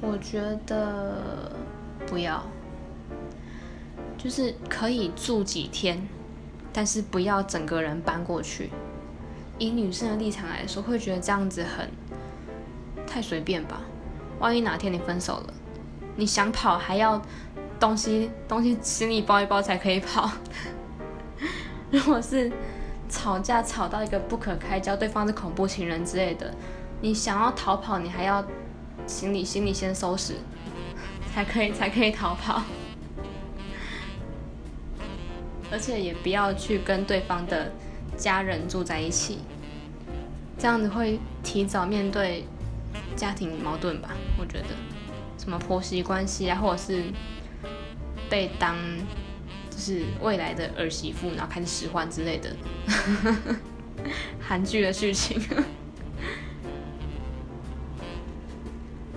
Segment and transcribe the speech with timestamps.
[0.00, 1.52] 我觉得
[2.06, 2.42] 不要，
[4.18, 6.06] 就是可以住几天，
[6.72, 8.70] 但是不要整个人搬过去。
[9.58, 11.88] 以女生的立场来说，会觉得这样子很
[13.06, 13.80] 太随便吧？
[14.38, 15.54] 万一哪天你分手了，
[16.14, 17.20] 你想跑还要
[17.80, 20.30] 东西东西行李包一包才可以跑。
[21.90, 22.52] 如果是
[23.08, 26.52] 吵架吵到一个不可开交，对方是恐怖情人之类的，
[27.00, 28.44] 你想要逃跑，你还要
[29.06, 30.34] 行李行李先收拾，
[31.34, 32.62] 才可以才可以逃跑。
[35.70, 37.72] 而且也不要去跟对方的。
[38.16, 39.40] 家人住在一起，
[40.58, 42.46] 这样子会提早面对
[43.14, 44.08] 家庭矛盾吧？
[44.38, 44.68] 我觉得，
[45.36, 47.04] 什么婆媳关系啊，或者是
[48.30, 48.74] 被当
[49.68, 52.56] 就是未来的儿媳妇，然后开始使唤之类的，
[54.40, 55.38] 韩剧的剧情。